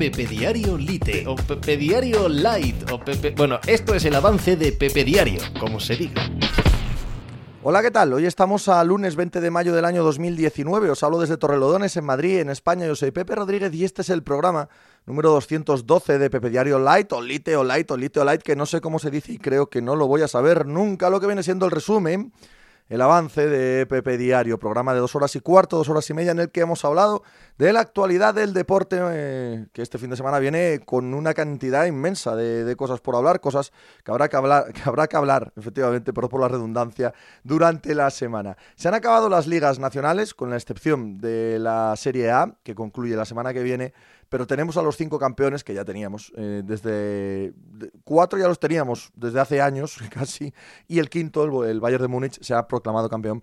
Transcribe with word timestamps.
Pepe 0.00 0.24
Diario 0.24 0.78
Lite 0.78 1.26
o 1.26 1.36
Pepe 1.36 1.76
Diario 1.76 2.26
Light 2.26 2.90
o 2.90 2.98
Pepe... 2.98 3.34
Bueno, 3.36 3.60
esto 3.66 3.94
es 3.94 4.02
el 4.06 4.14
avance 4.14 4.56
de 4.56 4.72
Pepe 4.72 5.04
Diario, 5.04 5.42
como 5.60 5.78
se 5.78 5.94
diga. 5.94 6.22
Hola, 7.62 7.82
¿qué 7.82 7.90
tal? 7.90 8.14
Hoy 8.14 8.24
estamos 8.24 8.68
a 8.68 8.82
lunes 8.82 9.14
20 9.14 9.42
de 9.42 9.50
mayo 9.50 9.74
del 9.74 9.84
año 9.84 10.02
2019. 10.02 10.88
Os 10.88 11.02
hablo 11.02 11.18
desde 11.18 11.36
Torrelodones, 11.36 11.98
en 11.98 12.06
Madrid, 12.06 12.38
en 12.38 12.48
España. 12.48 12.86
Yo 12.86 12.96
soy 12.96 13.10
Pepe 13.10 13.34
Rodríguez 13.34 13.74
y 13.74 13.84
este 13.84 14.00
es 14.00 14.08
el 14.08 14.22
programa 14.22 14.70
número 15.04 15.32
212 15.32 16.18
de 16.18 16.30
Pepe 16.30 16.48
Diario 16.48 16.78
Light, 16.78 17.12
o 17.12 17.20
Lite, 17.20 17.56
o 17.56 17.62
Light, 17.62 17.90
o 17.90 17.98
Lite, 17.98 18.20
o 18.20 18.24
Light, 18.24 18.40
que 18.40 18.56
no 18.56 18.64
sé 18.64 18.80
cómo 18.80 18.98
se 19.00 19.10
dice 19.10 19.32
y 19.32 19.38
creo 19.38 19.68
que 19.68 19.82
no 19.82 19.96
lo 19.96 20.06
voy 20.06 20.22
a 20.22 20.28
saber 20.28 20.64
nunca. 20.64 21.10
Lo 21.10 21.20
que 21.20 21.26
viene 21.26 21.42
siendo 21.42 21.66
el 21.66 21.72
resumen 21.72 22.32
el 22.90 23.00
avance 23.02 23.46
de 23.46 23.86
Pepe 23.86 24.18
Diario, 24.18 24.58
programa 24.58 24.92
de 24.92 24.98
dos 24.98 25.14
horas 25.14 25.34
y 25.36 25.40
cuarto, 25.40 25.76
dos 25.76 25.88
horas 25.88 26.10
y 26.10 26.12
media, 26.12 26.32
en 26.32 26.40
el 26.40 26.50
que 26.50 26.60
hemos 26.60 26.84
hablado 26.84 27.22
de 27.56 27.72
la 27.72 27.78
actualidad 27.78 28.34
del 28.34 28.52
deporte, 28.52 28.98
eh, 29.00 29.66
que 29.72 29.80
este 29.80 29.96
fin 29.96 30.10
de 30.10 30.16
semana 30.16 30.40
viene 30.40 30.80
con 30.84 31.14
una 31.14 31.32
cantidad 31.32 31.86
inmensa 31.86 32.34
de, 32.34 32.74
cosas 32.74 33.00
por 33.00 33.14
hablar, 33.14 33.40
cosas 33.40 33.72
que 34.04 34.10
habrá 34.10 34.28
que 34.28 34.36
hablar, 34.36 34.72
que 34.72 34.82
habrá 34.84 35.06
que 35.06 35.16
hablar, 35.16 35.52
efectivamente, 35.56 36.12
pero 36.12 36.28
por 36.28 36.40
la 36.40 36.48
redundancia, 36.48 37.14
durante 37.44 37.94
la 37.94 38.10
semana. 38.10 38.56
Se 38.74 38.88
han 38.88 38.94
acabado 38.94 39.28
las 39.28 39.46
ligas 39.46 39.78
nacionales, 39.78 40.34
con 40.34 40.50
la 40.50 40.56
excepción 40.56 41.18
de 41.18 41.60
la 41.60 41.94
Serie 41.96 42.32
A, 42.32 42.56
que 42.64 42.74
concluye 42.74 43.14
la 43.14 43.24
semana 43.24 43.54
que 43.54 43.62
viene, 43.62 43.94
pero 44.30 44.46
tenemos 44.46 44.78
a 44.78 44.82
los 44.82 44.96
cinco 44.96 45.18
campeones 45.18 45.62
que 45.62 45.74
ya 45.74 45.84
teníamos 45.84 46.32
eh, 46.36 46.62
desde 46.64 47.52
cuatro 48.04 48.38
ya 48.38 48.48
los 48.48 48.58
teníamos 48.58 49.10
desde 49.14 49.40
hace 49.40 49.60
años 49.60 49.98
casi 50.10 50.54
y 50.88 50.98
el 50.98 51.10
quinto 51.10 51.66
el, 51.66 51.80
Bayern 51.80 52.02
de 52.02 52.08
Múnich 52.08 52.40
se 52.40 52.54
ha 52.54 52.66
proclamado 52.66 53.10
campeón 53.10 53.42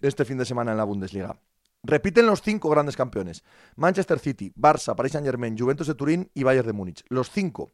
este 0.00 0.24
fin 0.24 0.38
de 0.38 0.44
semana 0.44 0.72
en 0.72 0.78
la 0.78 0.84
Bundesliga. 0.84 1.38
Repiten 1.84 2.26
los 2.26 2.42
cinco 2.42 2.70
grandes 2.70 2.96
campeones 2.96 3.44
Manchester 3.76 4.18
City 4.18 4.52
Barça 4.56 4.96
Paris 4.96 5.12
Saint 5.12 5.26
Germain 5.26 5.56
Juventus 5.56 5.86
de 5.86 5.94
Turín 5.94 6.30
y 6.34 6.42
Bayern 6.42 6.66
de 6.66 6.72
Múnich. 6.72 7.04
Los 7.08 7.30
cinco 7.30 7.70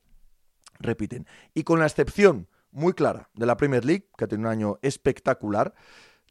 repiten. 0.81 1.27
Y 1.55 1.65
con 1.65 1.79
la 1.79 1.87
excepción 1.87 2.49
muy 2.71 2.93
clara 2.93 3.31
de 3.35 3.47
la 3.47 3.57
Premier 3.57 3.85
League 3.85 4.11
que 4.17 4.27
tenido 4.27 4.49
un 4.49 4.53
año 4.53 4.79
espectacular 4.83 5.75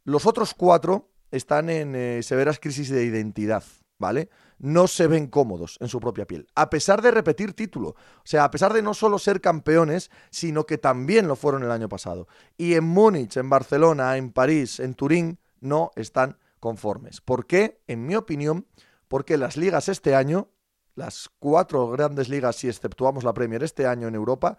los 0.04 0.26
otros 0.26 0.54
cuatro 0.54 1.10
están 1.30 1.68
en 1.68 1.94
eh, 1.94 2.22
severas 2.22 2.58
crisis 2.58 2.88
de 2.88 3.04
identidad 3.04 3.64
¿vale? 3.98 4.30
No 4.58 4.86
se 4.86 5.06
ven 5.06 5.26
cómodos 5.26 5.76
en 5.80 5.88
su 5.88 6.00
propia 6.00 6.26
piel, 6.26 6.46
a 6.54 6.70
pesar 6.70 7.02
de 7.02 7.10
repetir 7.10 7.52
título. 7.52 7.90
O 7.90 8.24
sea, 8.24 8.44
a 8.44 8.50
pesar 8.50 8.72
de 8.72 8.82
no 8.82 8.94
solo 8.94 9.18
ser 9.18 9.40
campeones, 9.40 10.10
sino 10.30 10.66
que 10.66 10.78
también 10.78 11.28
lo 11.28 11.36
fueron 11.36 11.62
el 11.62 11.70
año 11.70 11.88
pasado. 11.88 12.28
Y 12.56 12.74
en 12.74 12.84
Múnich, 12.84 13.36
en 13.36 13.50
Barcelona, 13.50 14.16
en 14.16 14.32
París, 14.32 14.80
en 14.80 14.94
Turín, 14.94 15.38
no 15.60 15.90
están 15.96 16.38
conformes. 16.60 17.20
¿Por 17.20 17.46
qué? 17.46 17.80
En 17.86 18.06
mi 18.06 18.14
opinión, 18.14 18.66
porque 19.08 19.36
las 19.36 19.56
ligas 19.56 19.88
este 19.88 20.14
año, 20.14 20.48
las 20.94 21.28
cuatro 21.38 21.88
grandes 21.90 22.28
ligas, 22.28 22.56
si 22.56 22.68
exceptuamos 22.68 23.24
la 23.24 23.34
Premier 23.34 23.62
este 23.62 23.86
año 23.86 24.08
en 24.08 24.14
Europa, 24.14 24.58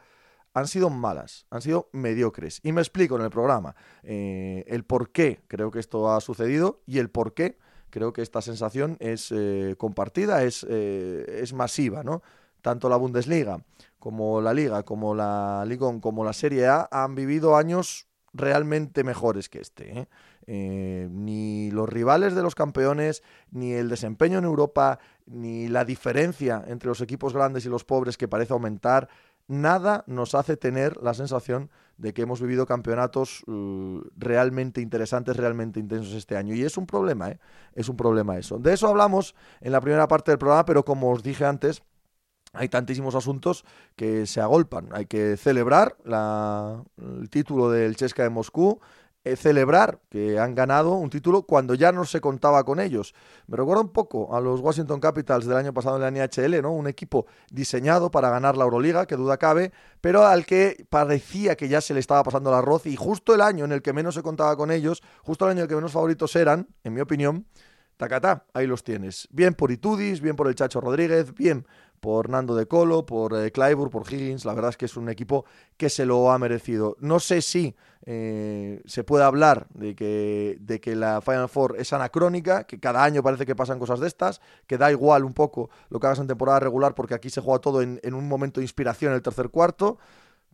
han 0.54 0.67
sido 0.67 0.90
malas, 0.90 1.45
han 1.50 1.62
sido 1.62 1.90
mediocres. 1.92 2.60
Y 2.64 2.72
me 2.72 2.82
explico 2.82 3.16
en 3.16 3.22
el 3.22 3.30
programa 3.30 3.76
eh, 4.04 4.64
el 4.67 4.84
por 4.84 5.12
qué 5.12 5.42
creo 5.48 5.72
que 5.72 5.80
esto 5.80 6.12
ha 6.12 6.22
sucedido 6.22 6.82
y 6.86 7.00
el 7.00 7.10
por 7.10 7.34
qué 7.34 7.58
creo 7.90 8.14
que 8.14 8.22
esta 8.22 8.42
sensación 8.42 8.98
es 9.00 9.32
eh, 9.32 9.76
compartida, 9.78 10.44
es, 10.44 10.66
eh, 10.70 11.40
es 11.42 11.54
masiva, 11.54 12.04
¿no? 12.04 12.22
Tanto 12.62 12.90
la 12.90 12.98
Bundesliga 12.98 13.64
como 14.00 14.42
la 14.42 14.54
Liga, 14.54 14.84
como 14.84 15.16
la 15.16 15.64
Ligón, 15.68 16.00
como 16.00 16.23
la 16.23 16.34
Serie 16.34 16.67
A 16.67 16.88
han 16.92 17.16
vivido 17.16 17.56
años 17.56 18.08
realmente 18.34 19.04
mejores 19.04 19.50
que 19.50 19.60
este. 19.60 20.00
¿eh? 20.00 20.08
ni 21.12 21.70
los 21.70 21.88
rivales 21.88 22.34
de 22.34 22.42
los 22.42 22.56
campeones, 22.56 23.22
ni 23.52 23.73
el 23.73 23.88
desempeño 23.88 24.40
en 24.40 24.45
Europa, 24.45 24.98
ni 25.28 25.67
la 25.67 25.86
diferencia 25.86 26.64
entre 26.67 26.88
los 26.88 27.02
equipos 27.02 27.34
grandes 27.34 27.66
y 27.66 27.70
los 27.70 27.84
pobres 27.84 28.17
que 28.17 28.28
parece 28.28 28.54
aumentar, 28.54 29.10
nada 29.50 30.05
nos 30.08 30.36
hace 30.36 30.55
tener 30.55 30.95
la 31.02 31.14
sensación 31.14 31.69
de 31.97 32.14
que 32.14 32.21
hemos 32.21 32.39
vivido 32.39 32.65
campeonatos 32.65 33.43
uh, 33.48 34.02
realmente 34.15 34.80
interesantes, 34.80 35.36
realmente 35.36 35.80
intensos 35.80 36.14
este 36.14 36.37
año. 36.37 36.54
Y 36.55 36.64
es 36.64 36.77
un 36.77 36.86
problema, 36.86 37.32
¿eh? 37.32 37.39
Es 37.73 37.89
un 37.89 37.98
problema 37.98 38.37
eso. 38.37 38.58
De 38.60 38.73
eso 38.73 38.87
hablamos 38.87 39.36
en 39.60 39.73
la 39.73 39.82
primera 39.82 40.08
parte 40.08 40.32
del 40.32 40.37
programa, 40.37 40.65
pero 40.65 40.86
como 40.86 41.11
os 41.11 41.23
dije 41.23 41.45
antes, 41.45 41.82
hay 42.54 42.70
tantísimos 42.70 43.15
asuntos 43.15 43.65
que 43.95 44.26
se 44.26 44.39
agolpan. 44.39 44.89
Hay 44.92 45.08
que 45.08 45.36
celebrar 45.36 45.98
el 46.05 47.30
título 47.30 47.70
del 47.70 47.95
Chesca 47.95 48.23
de 48.23 48.30
Moscú, 48.30 48.80
celebrar 49.35 49.99
que 50.09 50.39
han 50.39 50.55
ganado 50.55 50.93
un 50.93 51.09
título 51.09 51.43
cuando 51.43 51.73
ya 51.73 51.91
no 51.91 52.05
se 52.05 52.21
contaba 52.21 52.63
con 52.63 52.80
ellos. 52.80 53.13
Me 53.47 53.57
recuerda 53.57 53.81
un 53.81 53.89
poco 53.89 54.35
a 54.35 54.41
los 54.41 54.61
Washington 54.61 54.99
Capitals 54.99 55.45
del 55.45 55.57
año 55.57 55.73
pasado 55.73 55.97
en 55.97 56.02
la 56.02 56.25
NHL, 56.25 56.61
¿no? 56.61 56.71
Un 56.71 56.87
equipo 56.87 57.25
diseñado 57.52 58.11
para 58.11 58.30
ganar 58.30 58.57
la 58.57 58.63
Euroliga, 58.63 59.05
que 59.05 59.15
duda 59.15 59.37
cabe, 59.37 59.71
pero 60.02 60.25
al 60.25 60.45
que 60.45 60.85
parecía 60.89 61.55
que 61.55 61.67
ya 61.67 61.81
se 61.81 61.93
le 61.93 61.99
estaba 61.99 62.23
pasando 62.23 62.49
el 62.49 62.55
arroz 62.55 62.85
y 62.85 62.95
justo 62.95 63.35
el 63.35 63.41
año 63.41 63.65
en 63.65 63.71
el 63.71 63.81
que 63.81 63.93
menos 63.93 64.15
se 64.15 64.23
contaba 64.23 64.55
con 64.55 64.71
ellos, 64.71 65.03
justo 65.23 65.45
el 65.45 65.51
año 65.51 65.59
en 65.59 65.63
el 65.63 65.69
que 65.69 65.75
menos 65.75 65.91
favoritos 65.91 66.36
eran, 66.36 66.67
en 66.83 66.93
mi 66.93 67.01
opinión, 67.01 67.45
tacatá, 67.99 68.45
ahí 68.54 68.65
los 68.65 68.86
tienes. 68.86 69.27
Bien 69.30 69.54
por 69.54 69.71
Itudis, 69.71 70.21
bien 70.21 70.37
por 70.37 70.48
el 70.48 70.55
Chacho 70.55 70.80
Rodríguez, 70.80 71.33
bien 71.33 71.67
por 71.99 72.30
Nando 72.30 72.55
de 72.55 72.65
Colo, 72.65 73.05
por 73.05 73.36
eh, 73.36 73.52
por 73.52 74.14
Higgins. 74.14 74.45
La 74.45 74.54
verdad 74.54 74.70
es 74.70 74.77
que 74.77 74.86
es 74.86 74.95
un 74.95 75.10
equipo 75.10 75.43
que 75.76 75.89
se 75.89 76.05
lo 76.05 76.32
ha 76.32 76.39
merecido. 76.39 76.95
No 77.02 77.20
sé 77.20 77.42
si 77.42 77.76
eh, 78.05 78.82
se 78.86 79.04
puede 79.04 79.26
hablar 79.26 79.67
de 79.73 79.95
que, 79.95 80.55
de 80.61 80.80
que 80.80 80.95
la 80.95 81.20
Final 81.20 81.49
Four 81.49 81.76
es 81.77 81.92
anacrónica, 81.92 82.64
que 82.64 82.80
cada 82.80 83.04
año 83.04 83.21
parece 83.21 83.45
que 83.45 83.54
pasan 83.54 83.80
cosas 83.80 83.99
de 83.99 84.08
estas, 84.08 84.39
que 84.66 84.77
da 84.77 84.89
igual 84.92 85.26
un 85.26 85.33
poco 85.33 85.70
lo 85.89 85.99
que 85.99 86.08
hagas 86.08 86.20
en 86.20 86.27
temporada 86.27 86.61
regular, 86.61 86.95
porque 86.95 87.16
aquí 87.16 87.30
se 87.30 87.42
juega 87.42 87.60
todo 87.60 87.81
en, 87.81 87.99
en 88.02 88.14
un 88.14 88.30
momento 88.30 88.61
de 88.61 88.64
inspiración 88.64 89.11
el 89.11 89.21
tercer 89.21 89.49
cuarto 89.49 89.98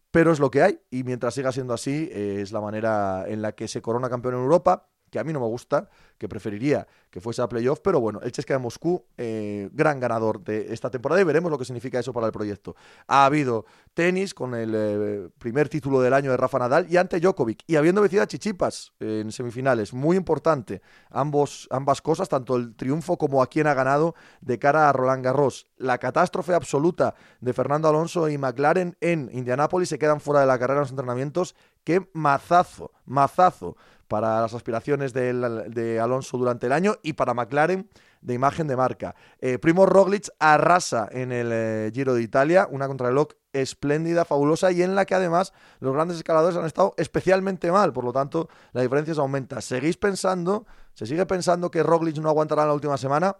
pero 0.10 0.32
es 0.32 0.40
lo 0.40 0.50
que 0.50 0.62
hay 0.62 0.80
y 0.90 1.04
mientras 1.04 1.34
siga 1.34 1.52
siendo 1.52 1.74
así 1.74 2.10
eh, 2.10 2.40
es 2.42 2.54
la 2.54 2.62
manera 2.62 3.26
en 3.28 3.42
la 3.42 3.52
que 3.52 3.68
se 3.68 3.82
corona 3.82 4.10
campeón 4.10 4.36
en 4.36 4.40
Europa 4.40 4.88
que 5.16 5.20
a 5.20 5.24
mí 5.24 5.32
no 5.32 5.40
me 5.40 5.46
gusta, 5.46 5.88
que 6.18 6.28
preferiría 6.28 6.86
que 7.10 7.22
fuese 7.22 7.42
a 7.42 7.48
playoff, 7.48 7.80
pero 7.82 8.02
bueno, 8.02 8.20
el 8.22 8.34
Chesca 8.34 8.54
de 8.54 8.60
Moscú, 8.60 9.06
eh, 9.18 9.70
gran 9.72 10.02
ganador 10.02 10.44
de 10.44 10.74
esta 10.74 10.92
temporada 10.92 11.22
y 11.22 11.24
veremos 11.24 11.50
lo 11.50 11.58
que 11.58 11.64
significa 11.64 11.98
eso 11.98 12.12
para 12.12 12.26
el 12.26 12.34
proyecto. 12.34 12.76
Ha 13.08 13.24
habido 13.24 13.64
tenis 13.94 14.34
con 14.34 14.54
el 14.54 14.74
eh, 14.76 15.30
primer 15.38 15.70
título 15.70 16.02
del 16.02 16.14
año 16.14 16.32
de 16.32 16.36
Rafa 16.36 16.60
Nadal 16.60 16.88
y 16.90 16.98
ante 16.98 17.22
Djokovic, 17.22 17.64
y 17.66 17.78
habiendo 17.78 18.02
vencido 18.02 18.24
a 18.24 18.28
Chichipas 18.28 18.92
en 19.00 19.32
semifinales, 19.32 19.94
muy 19.94 20.18
importante, 20.18 20.82
ambos, 21.10 21.70
ambas 21.72 22.02
cosas, 22.02 22.28
tanto 22.28 22.58
el 22.58 22.76
triunfo 22.76 23.18
como 23.18 23.42
a 23.42 23.48
quien 23.48 23.68
ha 23.68 23.74
ganado 23.74 24.16
de 24.42 24.60
cara 24.60 24.90
a 24.90 24.92
Roland 24.92 25.24
Garros. 25.24 25.68
La 25.78 25.98
catástrofe 25.98 26.54
absoluta 26.54 27.16
de 27.40 27.54
Fernando 27.54 27.88
Alonso 27.88 28.28
y 28.28 28.38
McLaren 28.38 28.98
en 29.00 29.30
Indianápolis 29.32 29.88
se 29.88 29.98
quedan 29.98 30.20
fuera 30.20 30.42
de 30.42 30.48
la 30.48 30.60
carrera 30.60 30.80
en 30.80 30.82
los 30.82 30.90
entrenamientos. 30.90 31.56
Qué 31.86 32.10
mazazo, 32.14 32.92
mazazo 33.06 33.78
para 34.08 34.42
las 34.42 34.54
aspiraciones 34.54 35.14
de, 35.14 36.00
Alonso 36.02 36.38
durante 36.38 36.68
el 36.68 36.72
año 36.72 36.96
y 37.02 37.14
para 37.14 37.34
McLaren 37.34 37.90
de 38.22 38.34
imagen 38.34 38.68
de 38.68 38.76
marca. 38.76 39.16
Eh, 39.40 39.60
Primo 39.60 39.86
Roglic 39.86 40.30
arrasa 40.40 41.08
en 41.12 41.32
el 41.32 41.50
eh, 41.52 41.92
Giro 41.94 42.14
de 42.14 42.24
Italia, 42.24 42.68
una 42.72 42.88
contrarreloj 42.88 43.28
espléndida, 43.54 44.26
fabulosa 44.26 44.72
y 44.72 44.82
en 44.82 44.96
la 44.96 45.06
que 45.06 45.16
además 45.16 45.54
los 45.80 45.94
grandes 45.94 46.18
escaladores 46.18 46.58
han 46.58 46.66
estado 46.66 46.94
especialmente 46.98 47.72
mal, 47.72 47.94
por 47.94 48.04
lo 48.04 48.12
tanto 48.12 48.50
la 48.74 48.82
diferencia 48.82 49.14
se 49.14 49.22
aumenta. 49.22 49.62
¿Seguís 49.62 49.98
pensando, 49.98 50.66
se 50.94 51.06
sigue 51.06 51.26
pensando 51.26 51.70
que 51.72 51.84
Roglic 51.84 52.18
no 52.18 52.30
aguantará 52.30 52.64
en 52.64 52.70
la 52.70 52.74
última 52.74 52.98
semana? 52.98 53.38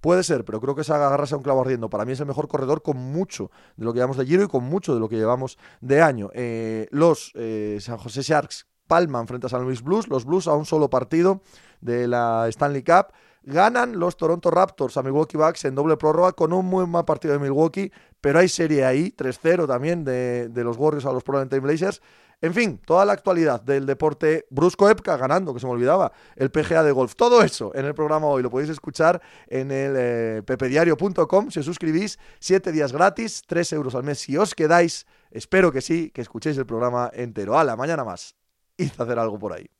Puede 0.00 0.22
ser, 0.22 0.44
pero 0.44 0.60
creo 0.60 0.74
que 0.74 0.84
se 0.84 0.92
agarrarse 0.92 1.34
a 1.34 1.38
un 1.38 1.42
clavo 1.42 1.62
ardiendo. 1.62 1.90
Para 1.90 2.04
mí 2.04 2.12
es 2.12 2.20
el 2.20 2.26
mejor 2.26 2.48
corredor 2.48 2.82
con 2.82 2.96
mucho 2.96 3.50
de 3.76 3.84
lo 3.84 3.92
que 3.92 3.98
llevamos 3.98 4.16
de 4.18 4.26
Giro 4.26 4.44
y 4.44 4.48
con 4.48 4.62
mucho 4.64 4.94
de 4.94 5.00
lo 5.00 5.08
que 5.08 5.16
llevamos 5.16 5.58
de 5.80 6.02
año. 6.02 6.30
Eh, 6.34 6.86
los 6.90 7.32
San 7.80 7.98
José 7.98 8.22
Sharks 8.22 8.66
palman 8.86 9.26
frente 9.26 9.46
a 9.46 9.50
San 9.50 9.62
Luis 9.62 9.82
Blues. 9.82 10.08
Los 10.08 10.24
Blues 10.24 10.46
a 10.48 10.54
un 10.54 10.66
solo 10.66 10.90
partido 10.90 11.42
de 11.80 12.08
la 12.08 12.46
Stanley 12.48 12.82
Cup. 12.82 13.12
Ganan 13.42 14.00
los 14.00 14.16
Toronto 14.16 14.50
Raptors 14.50 14.96
a 14.96 15.04
Milwaukee 15.04 15.36
Bucks 15.36 15.64
en 15.66 15.76
doble 15.76 15.96
prórroga 15.96 16.32
con 16.32 16.52
un 16.52 16.66
muy 16.66 16.84
mal 16.84 17.04
partido 17.04 17.32
de 17.32 17.38
Milwaukee, 17.38 17.92
pero 18.20 18.40
hay 18.40 18.48
serie 18.48 18.84
ahí, 18.84 19.14
3-0 19.16 19.68
también 19.68 20.02
de, 20.02 20.50
los 20.52 20.76
Warriors 20.76 21.06
a 21.06 21.12
los 21.12 21.22
Portland 21.22 21.54
Blazers. 21.60 22.02
En 22.40 22.52
fin, 22.52 22.80
toda 22.84 23.04
la 23.04 23.12
actualidad 23.12 23.62
del 23.62 23.86
deporte 23.86 24.46
Brusco 24.50 24.90
Epca 24.90 25.16
ganando, 25.16 25.54
que 25.54 25.60
se 25.60 25.66
me 25.66 25.72
olvidaba, 25.72 26.10
el 26.34 26.50
PGA 26.50 26.82
de 26.82 26.90
golf, 26.90 27.14
todo 27.14 27.40
eso 27.40 27.70
en 27.76 27.84
el 27.84 27.94
programa 27.94 28.26
hoy 28.26 28.42
lo 28.42 28.50
podéis 28.50 28.70
escuchar 28.70 29.22
en 29.46 29.70
el 29.70 29.94
eh, 29.96 30.42
pepediario.com 30.44 31.50
si 31.50 31.60
os 31.60 31.66
suscribís, 31.66 32.18
7 32.40 32.72
días 32.72 32.92
gratis, 32.92 33.42
3 33.46 33.72
euros 33.74 33.94
al 33.94 34.02
mes 34.02 34.18
si 34.18 34.36
os 34.36 34.56
quedáis. 34.56 35.06
Espero 35.30 35.70
que 35.70 35.80
sí, 35.80 36.10
que 36.10 36.20
escuchéis 36.20 36.58
el 36.58 36.66
programa 36.66 37.10
entero. 37.14 37.62
La 37.62 37.76
mañana 37.76 38.04
más. 38.04 38.34
Hice 38.78 39.02
hacer 39.02 39.18
algo 39.18 39.38
por 39.38 39.52
ahí. 39.52 39.66